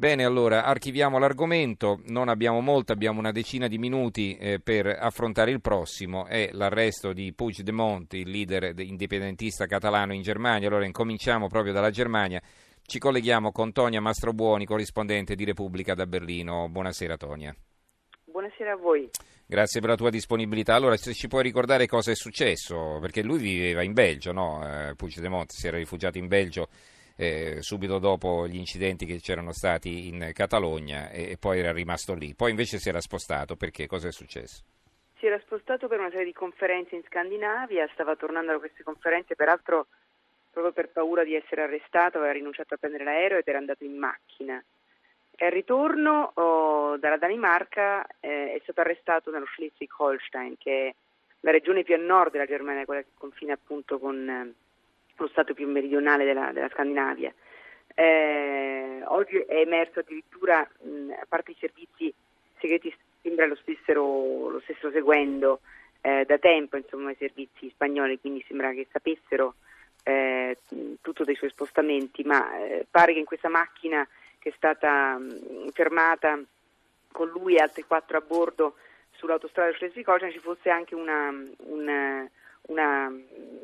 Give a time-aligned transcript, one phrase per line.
[0.00, 5.50] Bene, allora archiviamo l'argomento, non abbiamo molto, abbiamo una decina di minuti eh, per affrontare
[5.50, 10.68] il prossimo, è l'arresto di Puigdemont, il leader indipendentista catalano in Germania.
[10.68, 12.40] Allora incominciamo proprio dalla Germania,
[12.80, 16.68] ci colleghiamo con Tonia Mastrobuoni, corrispondente di Repubblica da Berlino.
[16.68, 17.52] Buonasera Tonia.
[18.24, 19.10] Buonasera a voi.
[19.48, 20.76] Grazie per la tua disponibilità.
[20.76, 24.62] Allora, se ci puoi ricordare cosa è successo, perché lui viveva in Belgio, no?
[24.62, 26.68] Eh, Puigdemont si era rifugiato in Belgio
[27.20, 32.14] eh, subito dopo gli incidenti che c'erano stati in Catalogna e, e, poi era rimasto
[32.14, 32.32] lì.
[32.34, 33.88] Poi invece si era spostato, perché?
[33.88, 34.62] Cosa è successo?
[35.18, 39.34] Si era spostato per una serie di conferenze in Scandinavia, stava tornando da queste conferenze,
[39.34, 39.88] peraltro
[40.52, 43.98] proprio per paura di essere arrestato aveva rinunciato a prendere l'aereo ed era andato in
[43.98, 44.62] macchina.
[45.34, 50.94] E al ritorno oh, dalla Danimarca eh, è stato arrestato nello Schleswig-Holstein, che è
[51.40, 54.54] la regione più a nord della Germania, quella che confina appunto con...
[55.18, 57.32] Lo stato più meridionale della, della Scandinavia.
[57.94, 62.12] Eh, oggi è emerso addirittura, mh, a parte i servizi
[62.58, 65.60] segreti, sembra lo stessero, lo stessero seguendo
[66.00, 69.54] eh, da tempo insomma, i servizi spagnoli, quindi sembra che sapessero
[70.04, 70.58] eh,
[71.00, 74.06] tutto dei suoi spostamenti, ma eh, pare che in questa macchina
[74.38, 76.38] che è stata mh, fermata
[77.10, 78.76] con lui e altri quattro a bordo
[79.12, 82.28] sull'autostrada Schleswig-Holstein ci fosse anche una, una,
[82.68, 83.10] una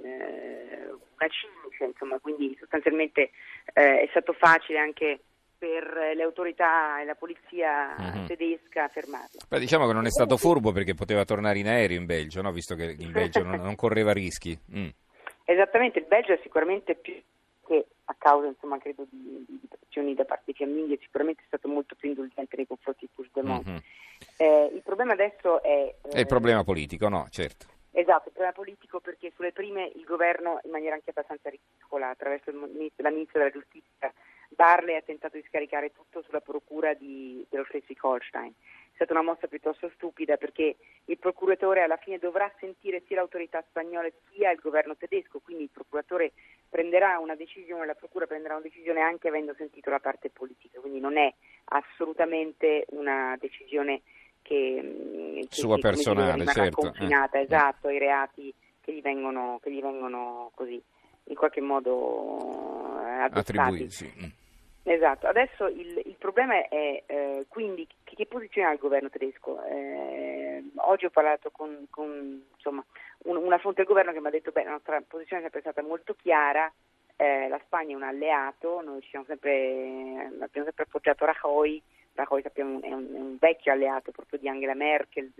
[0.03, 0.75] eh,
[1.17, 3.31] una cimice, insomma, quindi sostanzialmente
[3.73, 5.21] eh, è stato facile anche
[5.57, 8.27] per le autorità e la polizia mm-hmm.
[8.27, 9.41] tedesca fermarlo.
[9.49, 12.53] Beh, diciamo che non è stato furbo perché poteva tornare in aereo in Belgio, no?
[12.53, 14.59] visto che in Belgio non, non correva rischi.
[14.77, 14.89] Mm.
[15.45, 17.15] Esattamente, il Belgio è sicuramente più
[17.67, 21.69] che a causa insomma, credo di, di pressioni da parte di Fiamminghi è sicuramente stato
[21.69, 23.67] molto più indulgente nei confronti di Puigdemont.
[23.67, 23.79] Mm-hmm.
[24.37, 25.95] Eh, il problema adesso è...
[26.03, 27.27] Eh, è il problema politico, no?
[27.31, 27.67] Certo.
[27.97, 32.51] Esatto, il problema politico perché sulle prime il governo in maniera anche abbastanza ridicola attraverso
[32.51, 34.13] la ministra della giustizia
[34.55, 38.51] Barley ha tentato di scaricare tutto sulla procura di, dello Schleswig-Holstein.
[38.51, 43.63] È stata una mossa piuttosto stupida perché il procuratore alla fine dovrà sentire sia l'autorità
[43.69, 46.33] spagnola sia il governo tedesco, quindi il procuratore
[46.69, 51.01] prenderà una decisione, la procura prenderà una decisione anche avendo sentito la parte politica, quindi
[51.01, 51.33] non è
[51.65, 54.03] assolutamente una decisione
[54.45, 56.83] che, mm, che sua personale, certo.
[56.83, 57.43] confinata, eh.
[57.43, 60.81] esatto, ai reati che gli vengono, che gli vengono così
[61.25, 63.91] in qualche modo eh, attribuiti.
[63.91, 64.13] Sì.
[64.23, 64.29] Mm.
[64.87, 69.65] Esatto, adesso il, il problema è eh, quindi che, che, posizione ha il governo tedesco?
[69.65, 72.85] Eh, oggi ho parlato con, con insomma,
[73.25, 75.63] un, una fonte del governo che mi ha detto che la nostra posizione è sempre
[75.63, 76.71] stata molto chiara,
[77.17, 81.83] eh, la Spagna è un alleato, noi sempre, abbiamo sempre appoggiato Rajoy,
[82.15, 85.33] Rajoy sappiamo è un, è un, vecchio alleato proprio di Angela Merkel,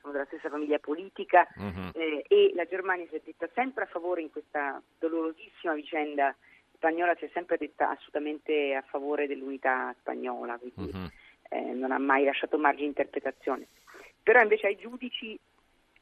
[0.00, 1.90] sono della stessa famiglia politica uh-huh.
[1.94, 6.34] eh, e la Germania si è detta sempre a favore in questa dolorosissima vicenda
[6.74, 11.08] spagnola, si è sempre detta assolutamente a favore dell'unità spagnola, quindi uh-huh.
[11.50, 13.66] eh, non ha mai lasciato margine di interpretazione.
[14.22, 15.38] Però invece ai giudici,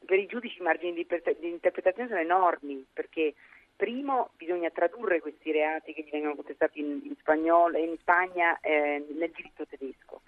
[0.05, 1.07] per i giudici i margini di,
[1.39, 3.33] di interpretazione sono enormi perché
[3.79, 9.05] Primo, bisogna tradurre questi reati che gli vengono contestati in, in, spagnolo, in Spagna eh,
[9.17, 10.19] nel diritto tedesco.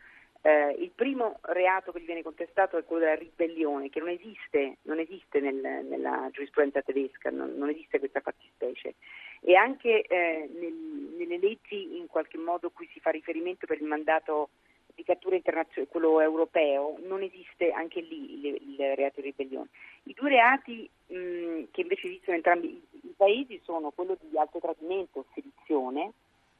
[0.42, 4.78] Eh, il primo reato che gli viene contestato è quello della ribellione, che non esiste,
[4.84, 8.96] non esiste nel, nella giurisprudenza tedesca, non, non, esiste questa fattispecie.
[9.42, 10.74] E anche eh, nel,
[11.18, 14.52] nelle leggi in qualche modo cui si fa riferimento per il mandato
[14.96, 19.68] di cattura internazionale, quello europeo, non esiste anche lì il, il reato di ribellione.
[20.04, 22.82] I due reati mh, che invece esistono entrambi
[23.22, 26.14] paesi sono quello di alto tradimento, sedizione,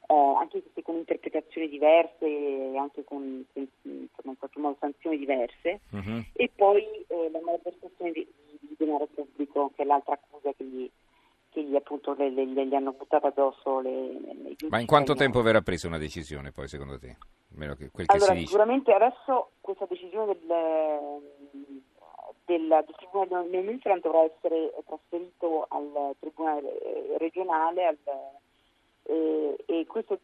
[0.06, 5.80] eh, anche se con interpretazioni diverse e anche con insomma, in qualche modo sanzioni diverse,
[5.90, 6.22] uh-huh.
[6.32, 8.24] e poi eh, la malversazione di,
[8.60, 10.88] di denaro pubblico, che è l'altra accusa che gli
[11.52, 15.42] che gli, appunto, le, le, gli hanno buttato addosso le, le Ma in quanto tempo
[15.42, 17.18] verrà presa una decisione poi secondo te?
[17.54, 20.48] Che, quel che allora, sicuramente adesso questa decisione del,
[22.44, 27.98] del, del Tribunale del Münster dovrà essere trasferito al Tribunale regionale al,
[29.04, 30.18] e, e questo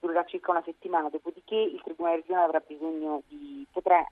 [0.00, 4.06] durerà circa una settimana, dopodiché il Tribunale regionale avrà bisogno di, potrà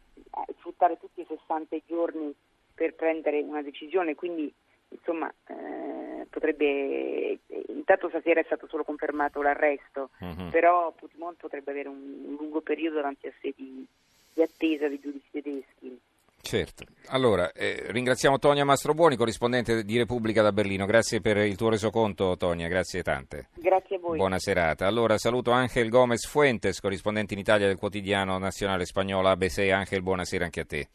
[0.58, 2.34] sfruttare tutti i 60 giorni
[2.75, 4.52] per prendere una decisione, quindi
[4.88, 7.38] insomma eh, potrebbe
[7.69, 10.49] intanto stasera è stato solo confermato l'arresto uh-huh.
[10.50, 13.84] però Puigdemont potrebbe avere un, un, lungo periodo davanti a sé di,
[14.32, 15.99] di attesa dei giudici tedeschi
[16.46, 16.84] Certo.
[17.08, 20.87] Allora, eh, ringraziamo Tonia Mastrobuoni, corrispondente di Repubblica da Berlino.
[20.87, 23.48] Grazie per il tuo resoconto, Tonia, grazie tante.
[23.54, 24.16] Grazie a voi.
[24.16, 24.87] Buona serata.
[24.87, 29.69] Allora, saluto Angel Gomez Fuentes, corrispondente in Italia del quotidiano nazionale spagnolo ABC.
[29.72, 30.88] Angel, buonasera anche a te.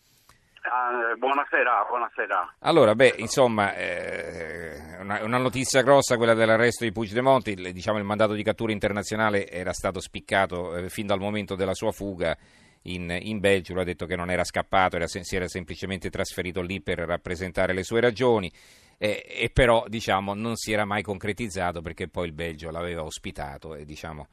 [0.64, 2.56] Uh, buonasera, buonasera.
[2.60, 8.06] Allora, beh, insomma, eh, una, una, notizia grossa quella dell'arresto di Puigdemont, il, diciamo il
[8.06, 12.38] mandato di cattura internazionale era stato spiccato eh, fin dal momento della sua fuga
[12.84, 16.62] in, in Belgio, lui ha detto che non era scappato, era, si era semplicemente trasferito
[16.62, 18.52] lì per rappresentare le sue ragioni
[18.98, 23.76] eh, e però diciamo, non si era mai concretizzato perché poi il Belgio l'aveva ospitato
[23.76, 24.28] e diciamo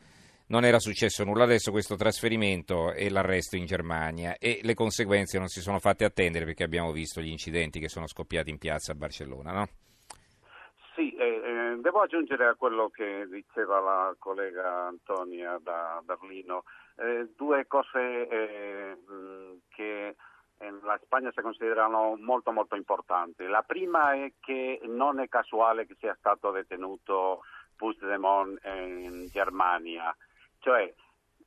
[0.49, 1.45] non era successo nulla.
[1.45, 6.45] Adesso questo trasferimento e l'arresto in Germania e le conseguenze non si sono fatte attendere
[6.45, 9.69] perché abbiamo visto gli incidenti che sono scoppiati in piazza a Barcellona, no?
[11.69, 16.65] Eh, eh, devo aggiungere a quello che diceva la collega Antonia da Berlino.
[16.97, 18.97] Eh, due cose eh,
[19.69, 20.17] che
[20.83, 23.47] la Spagna si considerano molto molto importanti.
[23.47, 27.43] La prima è che non è casuale che sia stato detenuto
[27.77, 30.15] Puigdemont in Germania.
[30.59, 30.93] Cioè,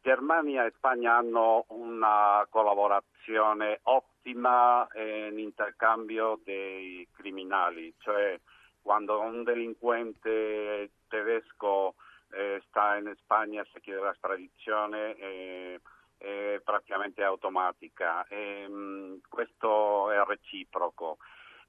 [0.02, 8.40] Germania e Spagna hanno una collaborazione ottima in interscambio dei criminali, cioè
[8.82, 11.96] quando un delinquente tedesco
[12.32, 15.82] eh, sta in Spagna si chiede l'estradizione eh,
[16.22, 21.18] è praticamente automatica e, mh, mm, questo è reciproco.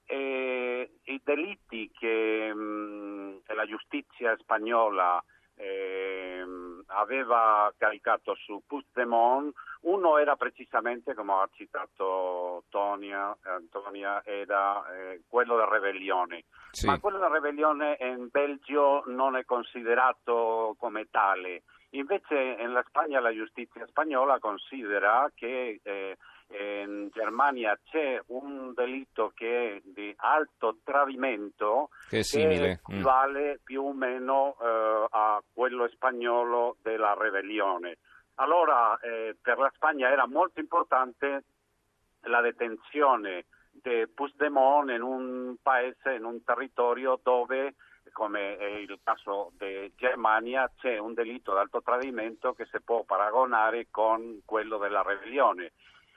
[0.04, 5.22] E, I delitti che mh, mm, la giustizia spagnola
[5.54, 6.44] eh,
[6.86, 15.56] aveva caricato su Puigdemont, uno era precisamente, come ha citato Tonia, Antonia, era eh, quello
[15.56, 16.86] della ribellione, sì.
[16.86, 23.34] ma quello della ribellione in Belgio non è considerato come tale, invece in Spagna la
[23.34, 26.16] giustizia spagnola considera che eh,
[26.48, 32.58] in Germania c'è un delitto che è di alto tradimento che, è simile.
[32.58, 33.64] che equivale mm.
[33.64, 37.98] più o meno eh, a quello spagnolo della ribellione.
[38.42, 41.44] Allora eh, per la Spagna era molto importante
[42.22, 47.76] la detenzione di Puigdemont in un paese, in un territorio dove
[48.12, 53.86] come è il caso di Germania, c'è un delitto d'alto tradimento che si può paragonare
[53.90, 55.72] con quello della ribellione.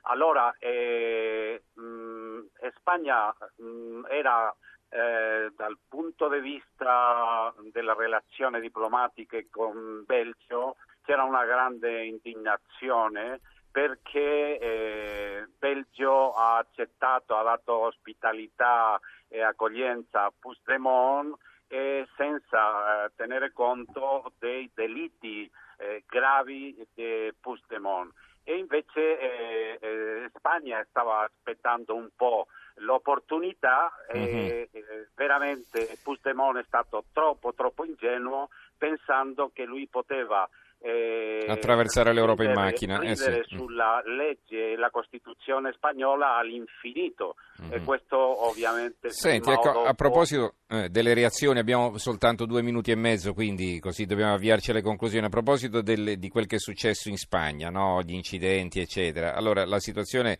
[0.07, 2.39] Allora, eh, mh, mm,
[2.79, 4.53] Spagna mh, mm, era
[4.89, 10.75] eh, dal punto di vista della relazione diplomatica con Belgio
[11.05, 13.39] c'era una grande indignazione
[13.71, 21.35] perché eh, Belgio ha accettato, ha dato ospitalità e accoglienza a Puigdemont
[21.67, 28.13] e senza eh, tenere conto dei delitti eh, gravi di Puigdemont
[28.43, 34.47] e invece eh, eh, Spagna stava aspettando un po' l'opportunità e mm-hmm.
[34.71, 38.49] eh, veramente Puigdemont è stato troppo troppo ingenuo
[38.85, 40.47] pensando che lui poteva
[40.79, 43.41] eh, attraversare l'Europa in macchina eh sì.
[43.45, 47.73] sulla legge e la Costituzione spagnola all'infinito mm-hmm.
[47.73, 48.17] e questo
[48.47, 53.79] ovviamente Senti, ecco, a proposito eh, delle reazioni abbiamo soltanto due minuti e mezzo quindi
[53.79, 57.69] così dobbiamo avviarci alle conclusioni a proposito del, di quel che è successo in Spagna
[57.69, 58.03] no?
[58.03, 60.37] gli incidenti eccetera allora la situazione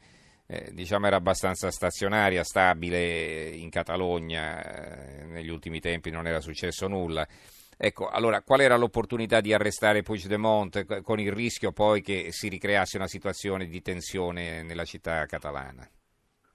[0.48, 6.88] eh, diciamo era abbastanza stazionaria, stabile in Catalogna, eh, negli ultimi tempi non era successo
[6.88, 7.28] nulla.
[7.78, 12.98] Ecco, allora qual era l'opportunità di arrestare Puigdemont con il rischio poi che si ricreasse
[12.98, 15.84] una situazione di tensione nella città catalana?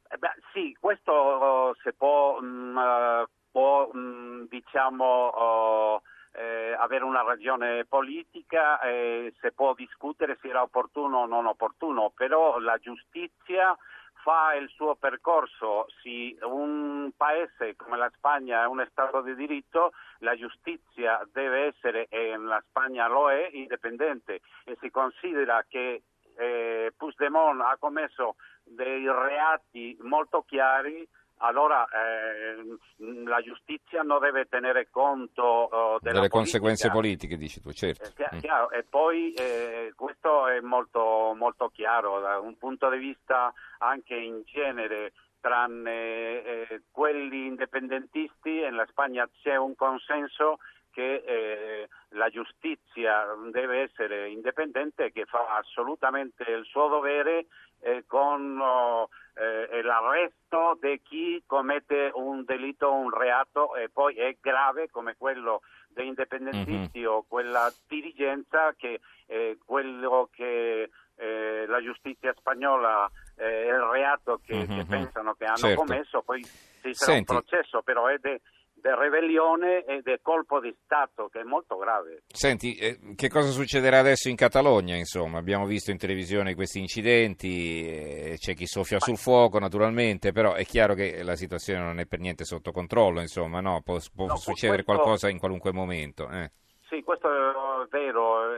[0.08, 6.00] Eh beh, sì, questo uh, se può, um, può um, diciamo, uh,
[6.32, 12.12] eh, avere una ragione politica, eh, se può discutere se era opportuno o non opportuno,
[12.14, 13.76] però la giustizia
[14.22, 19.92] fa il suo percorso, sì, un paese come la Spagna è un Stato di diritto,
[20.18, 24.40] la giustizia deve essere, e la Spagna lo è, indipendente.
[24.64, 26.02] E si considera che
[26.36, 31.06] eh, Puigdemont ha commesso dei reati molto chiari,
[31.42, 32.76] allora eh,
[33.24, 36.28] la giustizia non deve tenere conto uh, delle politica.
[36.28, 38.10] conseguenze politiche, dici tu, certo.
[38.16, 38.78] Eh, chiaro, mm.
[38.78, 44.42] E poi eh, questo è molto, molto, chiaro da un punto di vista anche in
[44.44, 50.58] genere, tranne eh, quelli indipendentisti, nella Spagna c'è un consenso
[50.92, 57.46] che eh, la giustizia deve essere indipendente che fa assolutamente il suo dovere
[57.80, 64.36] eh, con oh, eh, l'arresto di chi commette un delitto, un reato e poi è
[64.40, 67.08] grave come quello dei indipendentisti mm-hmm.
[67.08, 74.54] o quella dirigenza che eh, quello che eh, la giustizia spagnola è il reato che,
[74.54, 74.78] mm-hmm.
[74.78, 75.80] che pensano che hanno certo.
[75.80, 77.32] commesso, poi ci sarà Senti.
[77.32, 78.40] un processo, però è de,
[78.80, 82.22] del ribellione e del colpo di Stato che è molto grave.
[82.26, 84.96] Senti, eh, che cosa succederà adesso in Catalogna?
[84.96, 90.54] Insomma, abbiamo visto in televisione questi incidenti, eh, c'è chi soffia sul fuoco naturalmente, però
[90.54, 93.82] è chiaro che la situazione non è per niente sotto controllo, insomma, no?
[93.82, 95.02] può, può no, succedere questo...
[95.02, 96.28] qualcosa in qualunque momento.
[96.28, 96.50] Eh.
[96.88, 98.56] Sì, questo è vero.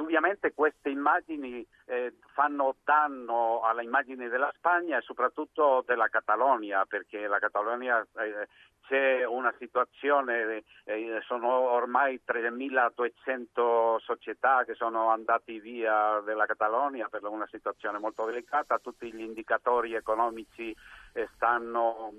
[0.00, 7.26] Indubbiamente queste immagini eh, fanno danno alle immagini della Spagna e soprattutto della Catalogna, perché
[7.26, 8.48] la Catalogna eh,
[8.86, 17.22] c'è una situazione, eh, sono ormai 3.200 società che sono andati via dalla Catalogna per
[17.24, 20.74] una situazione molto delicata, tutti gli indicatori economici
[21.12, 22.14] eh, stanno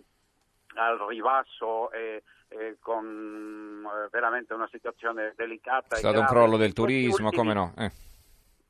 [0.76, 5.96] al ribasso e, e con eh, veramente una situazione delicata.
[5.96, 7.74] È stato un crollo del turismo, ultimi, come no?
[7.78, 7.92] Eh.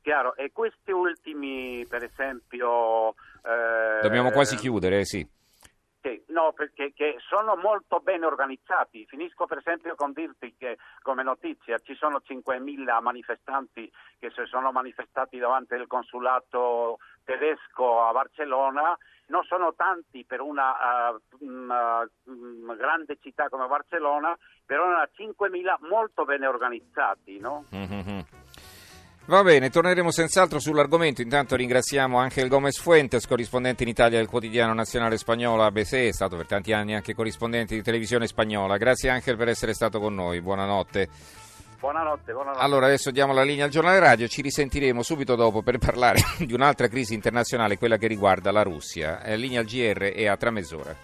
[0.02, 3.10] Chiaro, e questi ultimi, per esempio...
[3.44, 5.26] Eh, Dobbiamo quasi chiudere, sì.
[6.02, 6.92] Sì, no, perché
[7.28, 9.06] sono molto ben organizzati.
[9.06, 14.72] Finisco per esempio con dirti che come notizia ci sono 5.000 manifestanti che si sono
[14.72, 18.96] manifestati davanti al consulato tedesco a Barcellona.
[19.26, 20.72] Non sono tanti per una,
[21.10, 24.36] uh, una, una grande città come Barcellona,
[24.66, 27.38] però erano 5.000 molto ben organizzati.
[27.38, 27.64] No?
[27.74, 28.20] Mm-hmm.
[29.26, 31.22] Va bene, torneremo senz'altro sull'argomento.
[31.22, 36.12] Intanto ringraziamo anche il Gomez Fuentes, corrispondente in Italia del quotidiano nazionale spagnolo ABC, è
[36.12, 38.76] stato per tanti anni anche corrispondente di televisione spagnola.
[38.76, 40.40] Grazie anche per essere stato con noi.
[40.40, 41.08] Buonanotte.
[41.82, 42.62] Buonanotte, buonanotte.
[42.62, 46.52] Allora, adesso diamo la linea al giornale radio, ci risentiremo subito dopo per parlare di
[46.52, 49.20] un'altra crisi internazionale, quella che riguarda la Russia.
[49.24, 50.94] La linea al GR è a tra mezz'ora.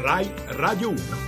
[0.00, 1.27] RAI Radio 1.